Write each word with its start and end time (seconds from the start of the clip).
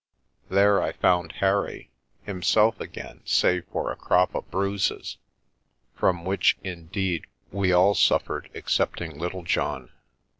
There 0.49 0.81
I 0.81 0.93
found 0.93 1.33
Harry, 1.41 1.91
himself 2.23 2.79
again 2.81 3.21
save 3.23 3.65
for 3.71 3.91
a 3.91 3.95
crop 3.95 4.33
of 4.33 4.49
bruises, 4.49 5.17
from 5.93 6.25
which, 6.25 6.57
indeed, 6.63 7.27
we 7.51 7.71
all 7.71 7.93
suffered 7.93 8.49
excepting 8.55 9.19
Littlejohn. 9.19 9.91